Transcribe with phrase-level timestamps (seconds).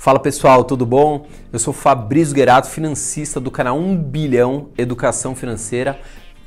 [0.00, 1.26] Fala pessoal, tudo bom?
[1.52, 6.00] Eu sou Fabrício Guerato, financista do canal 1 Bilhão Educação Financeira.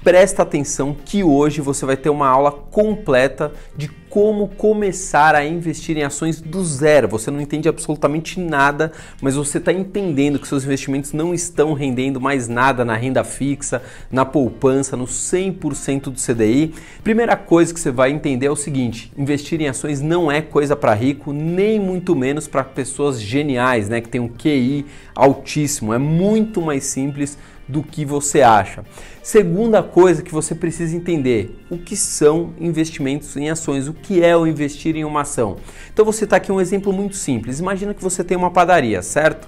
[0.03, 5.98] Presta atenção que hoje você vai ter uma aula completa de como começar a investir
[5.98, 7.07] em ações do zero.
[7.07, 8.91] Você não entende absolutamente nada,
[9.21, 13.82] mas você está entendendo que seus investimentos não estão rendendo mais nada na renda fixa,
[14.11, 16.75] na poupança, no 100% do CDI.
[17.01, 20.75] Primeira coisa que você vai entender é o seguinte: investir em ações não é coisa
[20.75, 25.93] para rico, nem muito menos para pessoas geniais, né, que tem um QI altíssimo.
[25.93, 28.84] É muito mais simples do que você acha.
[29.22, 34.36] Segunda coisa que você precisa entender: o que são investimentos em ações, o que é
[34.36, 35.58] o investir em uma ação.
[35.94, 37.59] Então você está aqui um exemplo muito simples.
[37.59, 39.48] Imagina que você tem uma padaria, certo?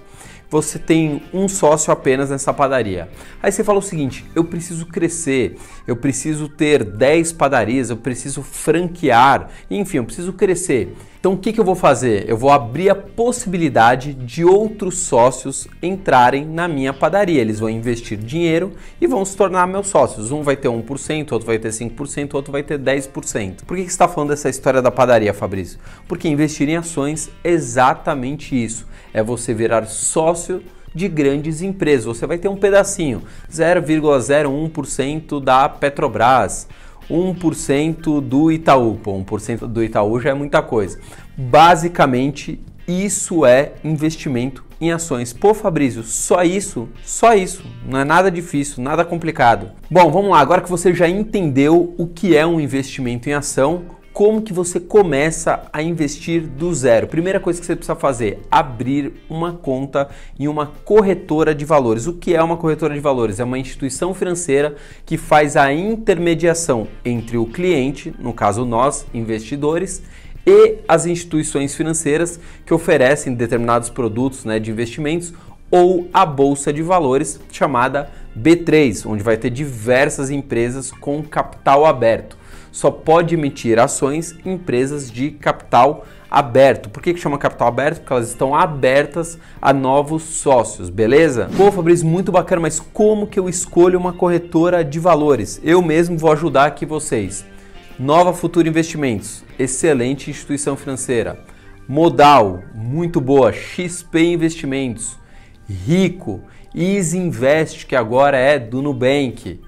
[0.50, 3.10] você tem um sócio apenas nessa padaria.
[3.42, 5.58] Aí você fala o seguinte: eu preciso crescer,
[5.88, 10.96] eu preciso ter 10 padarias, eu preciso franquear, enfim, eu preciso crescer.
[11.26, 12.30] Então o que, que eu vou fazer?
[12.30, 17.42] Eu vou abrir a possibilidade de outros sócios entrarem na minha padaria.
[17.42, 20.32] Eles vão investir dinheiro e vão se tornar meus sócios.
[20.32, 23.64] Um vai ter 1%, outro vai ter 5%, outro vai ter 10%.
[23.66, 25.80] Por que, que você está falando dessa história da padaria, Fabrício?
[26.08, 28.86] Porque investir em ações é exatamente isso.
[29.12, 30.62] É você virar sócio
[30.94, 32.06] de grandes empresas.
[32.06, 36.68] Você vai ter um pedacinho, 0,01% da Petrobras,
[37.10, 38.96] 1% do Itaú.
[39.02, 41.00] Pô, 1% do Itaú já é muita coisa.
[41.38, 45.34] Basicamente, isso é investimento em ações.
[45.34, 46.88] Pô, Fabrício, só isso?
[47.04, 47.66] Só isso.
[47.88, 49.72] Não é nada difícil, nada complicado.
[49.90, 50.40] Bom, vamos lá.
[50.40, 53.84] Agora que você já entendeu o que é um investimento em ação,
[54.16, 57.06] como que você começa a investir do zero?
[57.06, 60.08] Primeira coisa que você precisa fazer, abrir uma conta
[60.40, 62.08] em uma corretora de valores.
[62.08, 63.42] O que é uma corretora de valores?
[63.42, 70.02] É uma instituição financeira que faz a intermediação entre o cliente, no caso nós, investidores,
[70.48, 75.34] e as instituições financeiras que oferecem determinados produtos né, de investimentos
[75.70, 82.45] ou a bolsa de valores chamada B3, onde vai ter diversas empresas com capital aberto
[82.76, 86.90] só pode emitir ações em empresas de capital aberto.
[86.90, 88.02] Por que, que chama capital aberto?
[88.02, 91.50] Porque elas estão abertas a novos sócios, beleza?
[91.56, 95.62] Pô, Fabrício, muito bacana, mas como que eu escolho uma corretora de valores?
[95.64, 97.46] Eu mesmo vou ajudar aqui vocês.
[97.98, 101.40] Nova Futura Investimentos, excelente instituição financeira.
[101.88, 103.54] Modal, muito boa.
[103.54, 105.18] XP Investimentos,
[105.66, 106.42] Rico.
[106.78, 109.62] Easy Invest, que agora é do Nubank.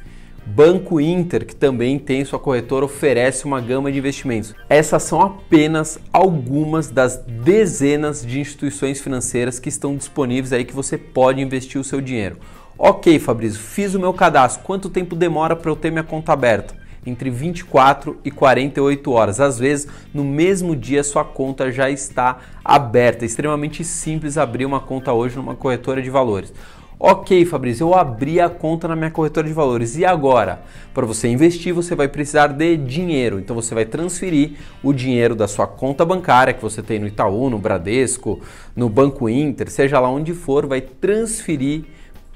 [0.56, 4.56] Banco Inter, que também tem sua corretora, oferece uma gama de investimentos.
[4.70, 10.98] Essas são apenas algumas das dezenas de instituições financeiras que estão disponíveis aí que você
[10.98, 12.38] pode investir o seu dinheiro.
[12.80, 14.64] Ok, Fabrício, fiz o meu cadastro.
[14.64, 16.76] Quanto tempo demora para eu ter minha conta aberta?
[17.06, 19.40] Entre 24 e 48 horas.
[19.40, 23.26] Às vezes, no mesmo dia, sua conta já está aberta.
[23.26, 26.54] É extremamente simples abrir uma conta hoje numa corretora de valores.
[27.00, 29.96] Ok, Fabrício, eu abri a conta na minha corretora de valores.
[29.98, 30.64] E agora?
[30.96, 33.38] Para você investir, você vai precisar de dinheiro.
[33.38, 37.52] Então você vai transferir o dinheiro da sua conta bancária que você tem no Itaú,
[37.52, 38.42] no Bradesco,
[38.76, 41.84] no Banco Inter, seja lá onde for, vai transferir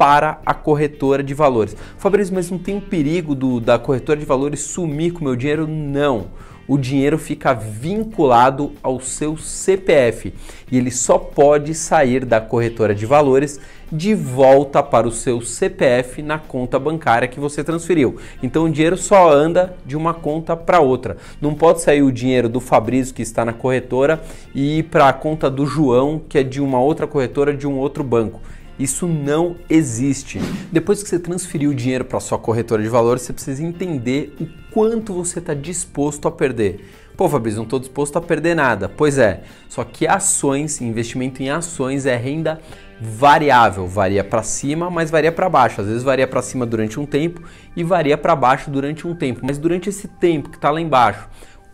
[0.01, 1.78] para a corretora de valores.
[2.00, 5.35] Fabrício, mas não tem um perigo do, da corretora de valores sumir com o meu
[5.35, 5.67] dinheiro?
[5.67, 6.25] Não
[6.67, 10.34] o dinheiro fica vinculado ao seu CPF
[10.72, 13.59] e ele só pode sair da corretora de valores
[13.91, 18.16] de volta para o seu CPF na conta bancária que você transferiu.
[18.41, 21.17] Então o dinheiro só anda de uma conta para outra.
[21.41, 24.23] Não pode sair o dinheiro do Fabrício que está na corretora
[24.56, 27.78] e ir para a conta do João que é de uma outra corretora de um
[27.78, 28.40] outro banco.
[28.80, 30.40] Isso não existe.
[30.72, 34.48] Depois que você transferiu o dinheiro para sua corretora de valores, você precisa entender o
[34.72, 36.86] quanto você está disposto a perder.
[37.16, 38.90] Pô, Fabrício, não estou disposto a perder nada.
[38.90, 42.59] Pois é, só que ações, investimento em ações é renda
[43.00, 45.82] variável, varia para cima, mas varia para baixo.
[45.82, 47.42] Às vezes varia para cima durante um tempo
[47.76, 49.42] e varia para baixo durante um tempo.
[49.44, 51.28] Mas durante esse tempo que está lá embaixo,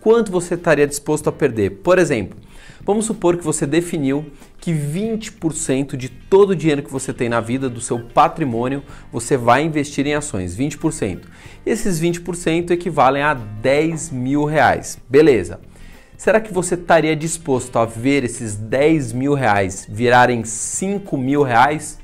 [0.08, 1.82] quanto você estaria disposto a perder?
[1.84, 2.40] Por exemplo,
[2.82, 4.28] Vamos supor que você definiu
[4.62, 8.82] que 20% de todo o dinheiro que você tem na vida, do seu patrimônio,
[9.12, 10.56] você vai investir em ações.
[10.56, 11.24] 20%.
[11.66, 14.98] Esses 20% equivalem a 10 mil reais.
[15.10, 15.60] Beleza.
[16.16, 22.00] Será que você estaria disposto a ver esses 10 mil reais virarem 5 mil reais?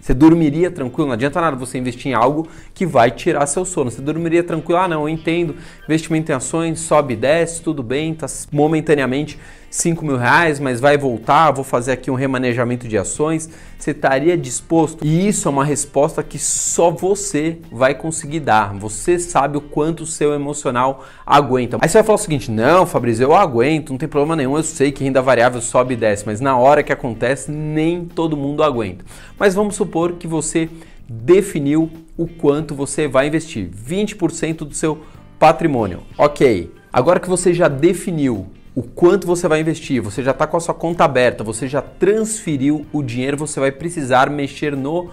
[0.00, 1.08] Você dormiria tranquilo?
[1.08, 3.90] Não adianta nada você investir em algo que vai tirar seu sono.
[3.90, 4.80] Você dormiria tranquilo?
[4.80, 5.54] Ah, não, eu entendo.
[5.84, 9.38] Investimento em ações, sobe e desce, tudo bem, tá momentaneamente
[9.70, 14.36] 5 mil reais, mas vai voltar, vou fazer aqui um remanejamento de ações, você estaria
[14.36, 15.04] disposto?
[15.04, 18.74] E isso é uma resposta que só você vai conseguir dar.
[18.74, 21.78] Você sabe o quanto o seu emocional aguenta.
[21.80, 24.62] Aí você vai falar o seguinte: não, Fabrício, eu aguento, não tem problema nenhum, eu
[24.62, 28.62] sei que renda variável sobe e desce, mas na hora que acontece, nem todo mundo
[28.62, 29.04] aguenta.
[29.38, 30.68] Mas vamos supor que você
[31.08, 34.98] definiu o quanto você vai investir, 20% do seu
[35.38, 36.02] patrimônio.
[36.16, 36.72] Ok.
[36.92, 38.46] Agora que você já definiu
[38.78, 41.82] o quanto você vai investir, você já está com a sua conta aberta, você já
[41.82, 45.10] transferiu o dinheiro, você vai precisar mexer no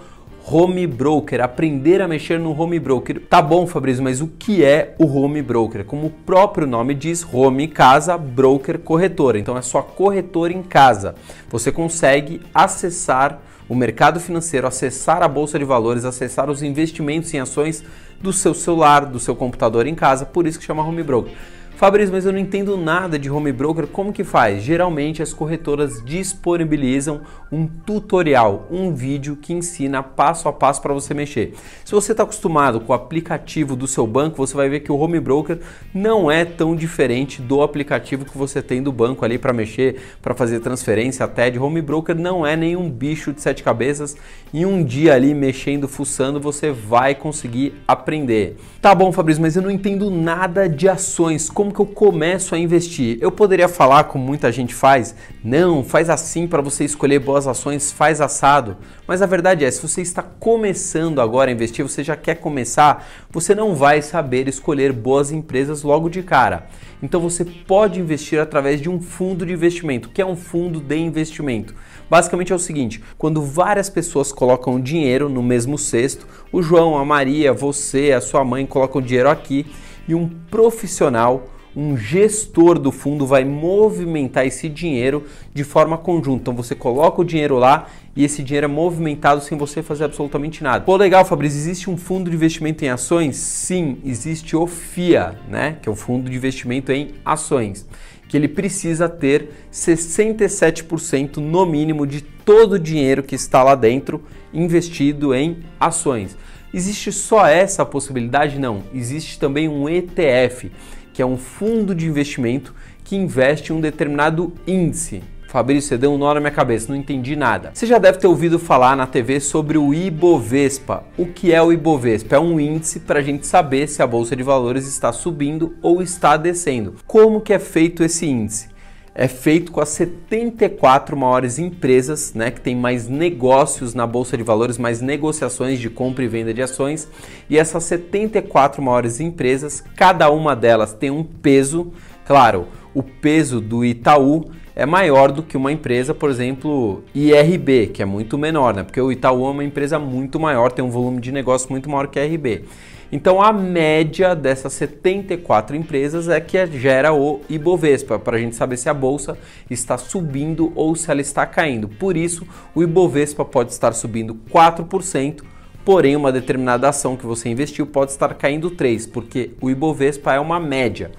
[0.48, 3.20] home broker, aprender a mexer no home broker.
[3.28, 5.84] Tá bom, Fabrício, mas o que é o home broker?
[5.84, 9.36] Como o próprio nome diz, home casa, broker corretora.
[9.36, 11.16] Então é sua corretora em casa.
[11.50, 17.40] Você consegue acessar o mercado financeiro, acessar a bolsa de valores, acessar os investimentos em
[17.40, 17.82] ações
[18.20, 21.32] do seu celular, do seu computador em casa, por isso que chama home broker.
[21.76, 24.62] Fabrício, mas eu não entendo nada de home broker, como que faz?
[24.62, 27.20] Geralmente as corretoras disponibilizam
[27.52, 31.52] um tutorial, um vídeo que ensina passo a passo para você mexer.
[31.84, 34.96] Se você está acostumado com o aplicativo do seu banco, você vai ver que o
[34.96, 35.58] home broker
[35.92, 40.34] não é tão diferente do aplicativo que você tem do banco ali para mexer, para
[40.34, 44.16] fazer transferência até de home broker, não é nenhum bicho de sete cabeças.
[44.52, 48.56] Em um dia ali mexendo, fuçando, você vai conseguir aprender.
[48.80, 51.50] Tá bom, Fabrício, mas eu não entendo nada de ações.
[51.50, 53.18] Como como que eu começo a investir?
[53.20, 57.90] Eu poderia falar como muita gente faz, não, faz assim para você escolher boas ações,
[57.90, 58.76] faz assado.
[59.06, 63.06] Mas a verdade é, se você está começando agora a investir, você já quer começar,
[63.30, 66.68] você não vai saber escolher boas empresas logo de cara.
[67.02, 70.96] Então você pode investir através de um fundo de investimento, que é um fundo de
[70.96, 71.74] investimento.
[72.08, 77.04] Basicamente é o seguinte: quando várias pessoas colocam dinheiro no mesmo cesto, o João, a
[77.04, 79.66] Maria, você, a sua mãe colocam dinheiro aqui
[80.08, 86.40] e um profissional um gestor do fundo vai movimentar esse dinheiro de forma conjunta.
[86.40, 87.86] Então você coloca o dinheiro lá
[88.16, 90.82] e esse dinheiro é movimentado sem você fazer absolutamente nada.
[90.82, 93.36] Pô, legal, Fabrício, existe um fundo de investimento em ações?
[93.36, 95.76] Sim, existe o FIA, né?
[95.82, 97.86] Que é o fundo de investimento em ações.
[98.26, 104.22] Que ele precisa ter 67% no mínimo de todo o dinheiro que está lá dentro
[104.52, 106.36] investido em ações.
[106.72, 108.58] Existe só essa possibilidade?
[108.58, 108.82] Não.
[108.94, 110.70] Existe também um ETF
[111.16, 115.22] que é um fundo de investimento que investe em um determinado índice.
[115.48, 117.70] Fabrício, você deu um nó na minha cabeça, não entendi nada.
[117.72, 121.04] Você já deve ter ouvido falar na TV sobre o Ibovespa.
[121.16, 122.36] O que é o Ibovespa?
[122.36, 126.02] É um índice para a gente saber se a bolsa de valores está subindo ou
[126.02, 126.96] está descendo.
[127.06, 128.68] Como que é feito esse índice?
[129.18, 134.42] É feito com as 74 maiores empresas, né, que tem mais negócios na bolsa de
[134.42, 137.08] valores, mais negociações de compra e venda de ações.
[137.48, 141.94] E essas 74 maiores empresas, cada uma delas tem um peso,
[142.26, 148.02] claro, o peso do Itaú é maior do que uma empresa, por exemplo, IRB, que
[148.02, 148.82] é muito menor, né?
[148.82, 152.08] Porque o Itaú é uma empresa muito maior, tem um volume de negócio muito maior
[152.08, 152.64] que a IRB.
[153.10, 158.76] Então a média dessas 74 empresas é que gera o Ibovespa, para a gente saber
[158.76, 159.38] se a bolsa
[159.70, 161.88] está subindo ou se ela está caindo.
[161.88, 165.42] Por isso, o Ibovespa pode estar subindo 4%,
[165.86, 170.40] porém uma determinada ação que você investiu pode estar caindo 3%, porque o Ibovespa é
[170.40, 171.12] uma média.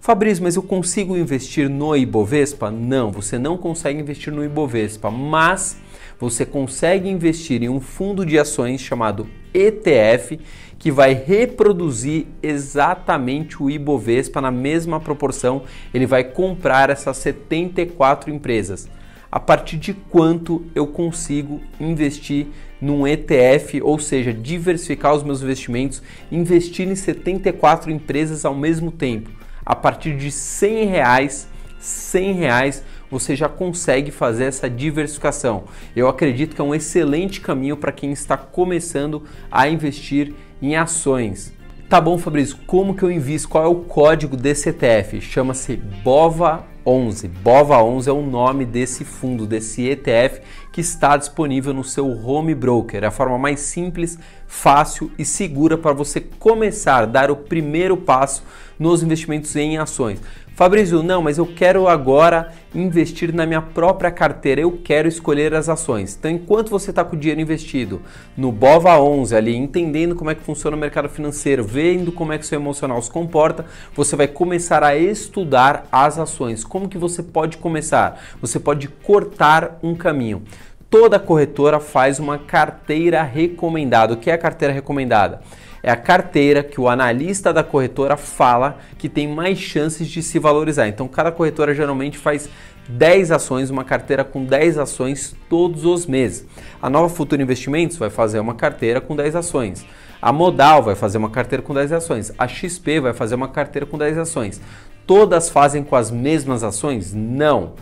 [0.00, 2.70] Fabrício, mas eu consigo investir no Ibovespa?
[2.70, 5.76] Não, você não consegue investir no Ibovespa, mas
[6.18, 10.38] você consegue investir em um fundo de ações chamado ETF
[10.78, 15.64] que vai reproduzir exatamente o Ibovespa na mesma proporção.
[15.92, 18.88] Ele vai comprar essas 74 empresas.
[19.30, 22.46] A partir de quanto eu consigo investir
[22.80, 29.30] num ETF, ou seja, diversificar os meus investimentos, investir em 74 empresas ao mesmo tempo.
[29.68, 31.46] A partir de 100 reais,
[31.78, 35.64] 100 reais você já consegue fazer essa diversificação.
[35.94, 40.32] Eu acredito que é um excelente caminho para quem está começando a investir
[40.62, 41.52] em ações.
[41.86, 43.50] Tá bom, Fabrício, como que eu invisto?
[43.50, 45.20] Qual é o código desse ETF?
[45.20, 47.30] Chama-se BOVA11.
[47.44, 50.40] BOVA11 é o nome desse fundo, desse ETF
[50.78, 53.02] que está disponível no seu home broker.
[53.02, 54.16] É a forma mais simples,
[54.46, 58.44] fácil e segura para você começar a dar o primeiro passo
[58.78, 60.20] nos investimentos em ações.
[60.58, 65.68] Fabrício, não, mas eu quero agora investir na minha própria carteira, eu quero escolher as
[65.68, 66.16] ações.
[66.18, 68.02] Então, enquanto você está com o dinheiro investido
[68.36, 72.38] no BOVA 11 ali, entendendo como é que funciona o mercado financeiro, vendo como é
[72.38, 76.64] que seu emocional se comporta, você vai começar a estudar as ações.
[76.64, 78.20] Como que você pode começar?
[78.40, 80.42] Você pode cortar um caminho
[80.90, 84.14] toda corretora faz uma carteira recomendada.
[84.14, 85.40] O que é a carteira recomendada?
[85.82, 90.38] é a carteira que o analista da corretora fala que tem mais chances de se
[90.38, 90.88] valorizar.
[90.88, 92.48] Então, cada corretora geralmente faz
[92.88, 96.46] 10 ações, uma carteira com 10 ações todos os meses.
[96.80, 99.86] A Nova Futura Investimentos vai fazer uma carteira com 10 ações.
[100.20, 102.32] A Modal vai fazer uma carteira com 10 ações.
[102.36, 104.60] A XP vai fazer uma carteira com 10 ações.
[105.06, 107.14] Todas fazem com as mesmas ações?
[107.14, 107.74] Não.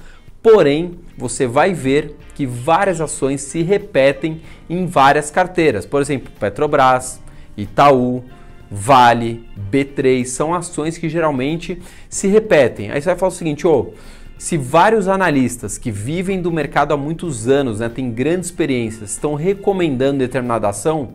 [0.48, 5.84] Porém, você vai ver que várias ações se repetem em várias carteiras.
[5.84, 7.20] Por exemplo, Petrobras,
[7.56, 8.22] Itaú,
[8.70, 12.92] Vale, B3 são ações que geralmente se repetem.
[12.92, 13.94] Aí você vai falar o seguinte, ô, oh,
[14.38, 19.34] se vários analistas que vivem do mercado há muitos anos, né, têm grandes experiências, estão
[19.34, 21.14] recomendando determinada ação,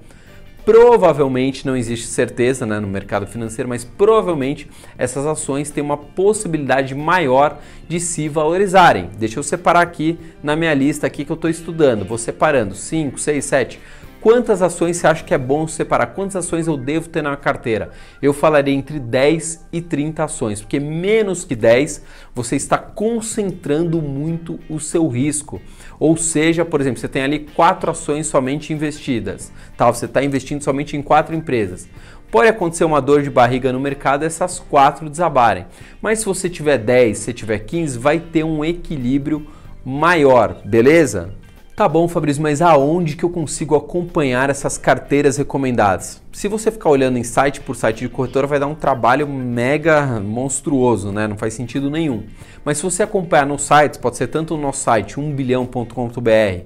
[0.66, 6.94] provavelmente não existe certeza né, no mercado financeiro, mas provavelmente essas ações têm uma possibilidade
[6.96, 9.10] maior de se valorizarem.
[9.18, 12.06] Deixa eu separar aqui na minha lista aqui que eu estou estudando.
[12.06, 13.80] Vou separando 5, 6, 7.
[14.22, 16.06] Quantas ações você acha que é bom separar?
[16.14, 17.90] Quantas ações eu devo ter na carteira?
[18.22, 22.04] Eu falaria entre 10 e 30 ações, porque menos que 10
[22.36, 25.60] você está concentrando muito o seu risco.
[26.00, 29.92] Ou seja, por exemplo, você tem ali quatro ações somente investidas, tá?
[29.92, 31.90] Você está investindo somente em quatro empresas.
[32.30, 35.66] Pode acontecer uma dor de barriga no mercado essas quatro desabarem.
[36.00, 39.48] Mas se você tiver 10, se tiver 15, vai ter um equilíbrio
[39.84, 41.41] maior, beleza?
[41.82, 46.22] Tá bom, Fabrício, mas aonde que eu consigo acompanhar essas carteiras recomendadas?
[46.32, 50.20] Se você ficar olhando em site por site de corretora, vai dar um trabalho mega
[50.20, 51.28] monstruoso, né?
[51.28, 52.26] Não faz sentido nenhum.
[52.64, 56.66] Mas se você acompanhar nos sites, pode ser tanto no nosso site, 1bilhão.com.br,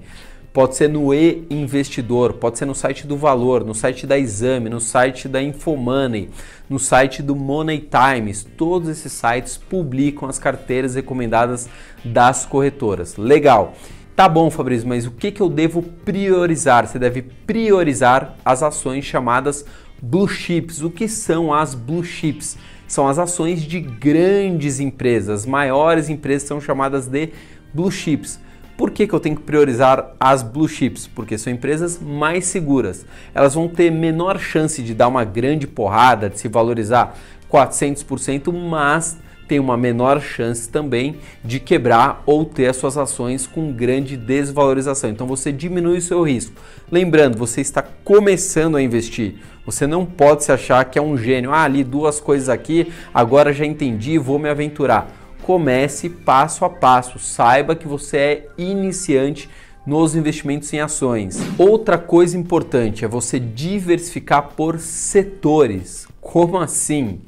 [0.51, 4.81] pode ser no e-investidor, pode ser no site do Valor, no site da Exame, no
[4.81, 6.29] site da Infomoney,
[6.69, 8.45] no site do Money Times.
[8.57, 11.69] Todos esses sites publicam as carteiras recomendadas
[12.03, 13.15] das corretoras.
[13.15, 13.75] Legal.
[14.15, 16.87] Tá bom, Fabrício, mas o que, que eu devo priorizar?
[16.87, 19.65] Você deve priorizar as ações chamadas
[20.01, 20.81] blue chips.
[20.81, 22.57] O que são as blue chips?
[22.87, 27.31] São as ações de grandes empresas, as maiores empresas são chamadas de
[27.73, 28.39] blue chips.
[28.77, 31.07] Por que, que eu tenho que priorizar as blue chips?
[31.07, 33.05] Porque são empresas mais seguras.
[33.33, 37.17] Elas vão ter menor chance de dar uma grande porrada, de se valorizar
[37.51, 43.71] 400%, mas tem uma menor chance também de quebrar ou ter as suas ações com
[43.71, 45.09] grande desvalorização.
[45.09, 46.53] Então você diminui o seu risco.
[46.91, 49.35] Lembrando, você está começando a investir.
[49.65, 51.51] Você não pode se achar que é um gênio.
[51.51, 55.11] Ah, ali duas coisas aqui, agora já entendi, vou me aventurar.
[55.41, 57.19] Comece passo a passo.
[57.19, 59.49] Saiba que você é iniciante
[59.85, 61.39] nos investimentos em ações.
[61.57, 66.07] Outra coisa importante é você diversificar por setores.
[66.19, 67.21] Como assim?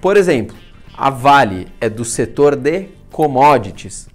[0.00, 0.56] Por exemplo,
[0.96, 4.08] a Vale é do setor de commodities.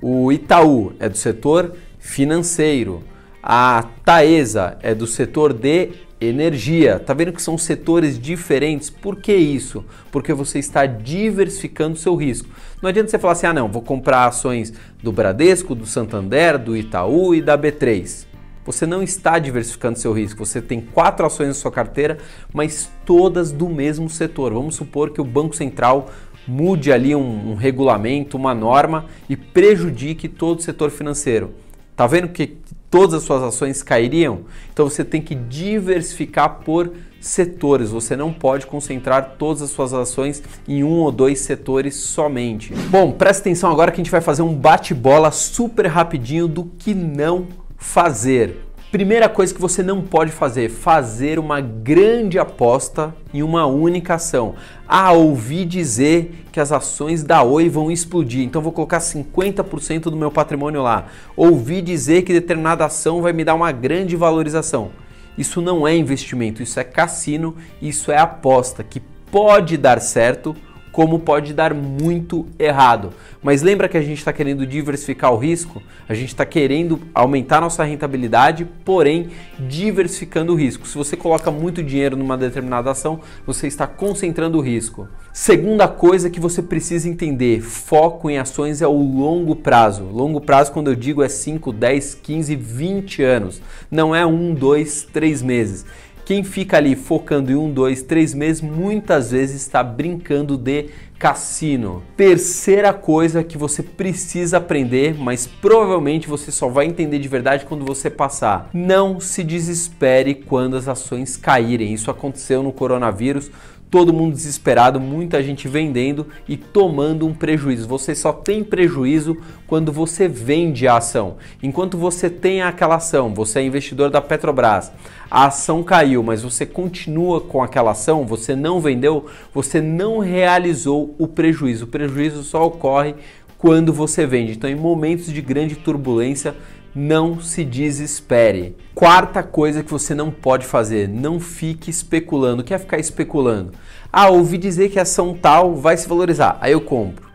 [0.00, 3.02] O Itaú é do setor financeiro.
[3.42, 5.90] A Taesa é do setor de
[6.20, 7.00] energia.
[7.00, 8.88] Tá vendo que são setores diferentes?
[8.88, 9.84] Por que isso?
[10.12, 12.48] Porque você está diversificando seu risco.
[12.80, 16.76] Não adianta você falar assim: "Ah, não, vou comprar ações do Bradesco, do Santander, do
[16.76, 18.27] Itaú e da B3"
[18.68, 20.44] você não está diversificando seu risco.
[20.44, 22.18] Você tem quatro ações na sua carteira,
[22.52, 24.52] mas todas do mesmo setor.
[24.52, 26.10] Vamos supor que o Banco Central
[26.46, 31.54] mude ali um, um regulamento, uma norma e prejudique todo o setor financeiro.
[31.96, 32.58] Tá vendo que
[32.90, 34.40] todas as suas ações cairiam?
[34.70, 37.88] Então você tem que diversificar por setores.
[37.88, 42.74] Você não pode concentrar todas as suas ações em um ou dois setores somente.
[42.90, 46.94] Bom, presta atenção agora que a gente vai fazer um bate-bola super rapidinho do que
[46.94, 47.46] não
[47.78, 48.64] fazer.
[48.90, 54.54] Primeira coisa que você não pode fazer, fazer uma grande aposta em uma única ação.
[54.86, 60.16] Ah, ouvi dizer que as ações da Oi vão explodir, então vou colocar 50% do
[60.16, 61.06] meu patrimônio lá.
[61.36, 64.90] Ouvi dizer que determinada ação vai me dar uma grande valorização.
[65.36, 70.56] Isso não é investimento, isso é cassino, isso é aposta que pode dar certo,
[70.98, 73.10] como pode dar muito errado.
[73.40, 75.80] Mas lembra que a gente está querendo diversificar o risco?
[76.08, 79.28] A gente está querendo aumentar nossa rentabilidade, porém
[79.60, 80.88] diversificando o risco.
[80.88, 85.06] Se você coloca muito dinheiro numa determinada ação, você está concentrando o risco.
[85.32, 90.02] Segunda coisa que você precisa entender: foco em ações é o longo prazo.
[90.02, 93.62] Longo prazo, quando eu digo, é 5, 10, 15, 20 anos.
[93.88, 95.86] Não é um, dois, três meses.
[96.28, 102.02] Quem fica ali focando em um, dois, três meses, muitas vezes está brincando de cassino.
[102.18, 107.82] Terceira coisa que você precisa aprender, mas provavelmente você só vai entender de verdade quando
[107.82, 108.68] você passar.
[108.74, 111.94] Não se desespere quando as ações caírem.
[111.94, 113.50] Isso aconteceu no coronavírus.
[113.90, 117.88] Todo mundo desesperado, muita gente vendendo e tomando um prejuízo.
[117.88, 121.36] Você só tem prejuízo quando você vende a ação.
[121.62, 124.92] Enquanto você tem aquela ação, você é investidor da Petrobras,
[125.30, 131.14] a ação caiu, mas você continua com aquela ação, você não vendeu, você não realizou
[131.18, 131.84] o prejuízo.
[131.84, 133.14] O prejuízo só ocorre
[133.58, 134.52] quando você vende.
[134.52, 136.54] Então, em momentos de grande turbulência,
[136.98, 138.74] não se desespere.
[138.92, 142.62] Quarta coisa que você não pode fazer, não fique especulando.
[142.62, 143.72] O que é ficar especulando?
[144.12, 147.28] Ah, ouvi dizer que a ação tal vai se valorizar, aí eu compro.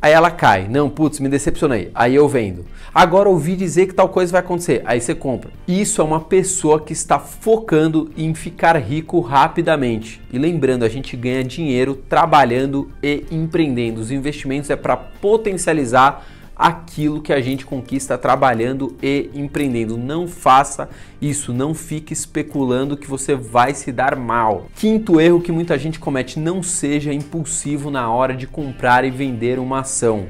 [0.00, 0.68] Aí ela cai.
[0.68, 1.90] Não, putz, me decepcionei.
[1.92, 2.64] Aí eu vendo.
[2.94, 4.80] Agora ouvi dizer que tal coisa vai acontecer.
[4.84, 5.50] Aí você compra.
[5.66, 10.20] Isso é uma pessoa que está focando em ficar rico rapidamente.
[10.32, 14.00] E lembrando, a gente ganha dinheiro trabalhando e empreendendo.
[14.00, 16.24] Os investimentos é para potencializar
[16.58, 19.96] aquilo que a gente conquista trabalhando e empreendendo.
[19.96, 20.88] Não faça
[21.22, 24.66] isso, não fique especulando que você vai se dar mal.
[24.74, 29.58] Quinto erro que muita gente comete: não seja impulsivo na hora de comprar e vender
[29.58, 30.26] uma ação.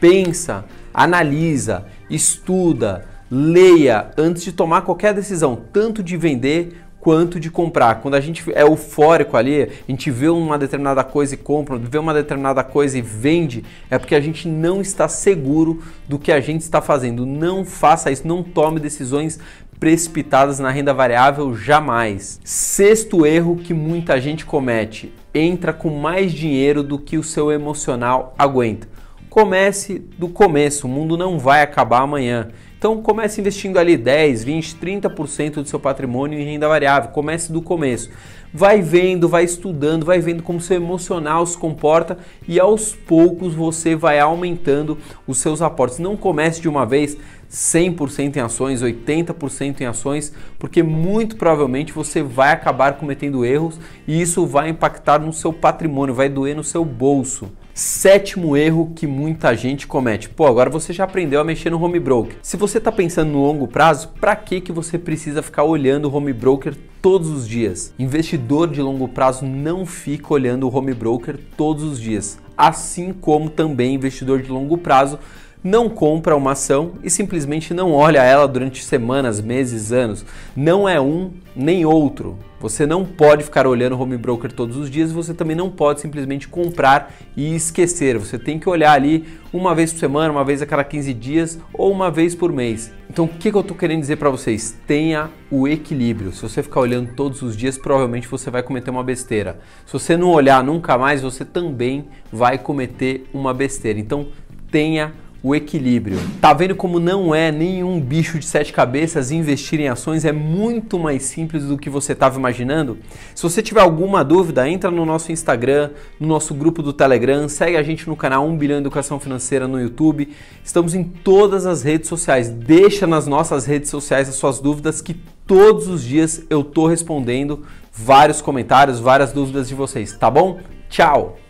[0.00, 7.96] Pensa, analisa, estuda, leia antes de tomar qualquer decisão, tanto de vender quanto de comprar.
[7.96, 11.98] Quando a gente é eufórico ali, a gente vê uma determinada coisa e compra, vê
[11.98, 16.40] uma determinada coisa e vende, é porque a gente não está seguro do que a
[16.40, 17.26] gente está fazendo.
[17.26, 19.40] Não faça isso, não tome decisões
[19.80, 22.38] precipitadas na renda variável jamais.
[22.44, 28.32] Sexto erro que muita gente comete: entra com mais dinheiro do que o seu emocional
[28.38, 28.86] aguenta.
[29.28, 32.50] Comece do começo, o mundo não vai acabar amanhã.
[32.82, 37.10] Então comece investindo ali 10, 20, 30% do seu patrimônio em renda variável.
[37.10, 38.10] Comece do começo.
[38.52, 43.94] Vai vendo, vai estudando, vai vendo como seu emocional se comporta e aos poucos você
[43.94, 44.98] vai aumentando
[45.28, 46.00] os seus aportes.
[46.00, 47.16] Não comece de uma vez
[47.48, 54.20] 100% em ações, 80% em ações, porque muito provavelmente você vai acabar cometendo erros e
[54.20, 57.48] isso vai impactar no seu patrimônio, vai doer no seu bolso.
[57.74, 60.28] Sétimo erro que muita gente comete.
[60.28, 62.36] Pô, agora você já aprendeu a mexer no home broker.
[62.42, 66.14] Se você está pensando no longo prazo, para que que você precisa ficar olhando o
[66.14, 67.94] home broker todos os dias?
[67.98, 73.48] Investidor de longo prazo não fica olhando o home broker todos os dias, assim como
[73.48, 75.18] também investidor de longo prazo
[75.62, 80.24] não compra uma ação e simplesmente não olha ela durante semanas, meses, anos.
[80.56, 82.36] Não é um nem outro.
[82.62, 86.00] Você não pode ficar olhando o home broker todos os dias, você também não pode
[86.00, 88.16] simplesmente comprar e esquecer.
[88.18, 91.58] Você tem que olhar ali uma vez por semana, uma vez a cada 15 dias
[91.74, 92.92] ou uma vez por mês.
[93.10, 94.78] Então, o que, que eu estou querendo dizer para vocês?
[94.86, 96.32] Tenha o equilíbrio.
[96.32, 99.58] Se você ficar olhando todos os dias, provavelmente você vai cometer uma besteira.
[99.84, 103.98] Se você não olhar nunca mais, você também vai cometer uma besteira.
[103.98, 104.28] Então,
[104.70, 106.18] tenha o equilíbrio.
[106.40, 110.98] Tá vendo como não é nenhum bicho de sete cabeças investir em ações é muito
[110.98, 112.98] mais simples do que você estava imaginando?
[113.34, 117.76] Se você tiver alguma dúvida, entra no nosso Instagram, no nosso grupo do Telegram, segue
[117.76, 120.28] a gente no canal 1 bilhão educação financeira no YouTube.
[120.64, 122.48] Estamos em todas as redes sociais.
[122.48, 125.14] Deixa nas nossas redes sociais as suas dúvidas que
[125.46, 130.60] todos os dias eu tô respondendo vários comentários, várias dúvidas de vocês, tá bom?
[130.88, 131.41] Tchau.